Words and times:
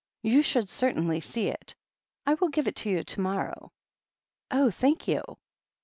You 0.23 0.41
should 0.41 0.67
certainly 0.67 1.19
see 1.19 1.49
it 1.49 1.75
I 2.25 2.33
will 2.33 2.49
give 2.49 2.67
it 2.67 2.75
to 2.77 2.89
you 2.89 3.03
to 3.03 3.21
morrow." 3.21 3.71
"Oh, 4.49 4.71
thank 4.71 5.07
you!" 5.07 5.21